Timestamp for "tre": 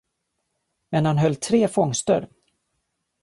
1.35-1.67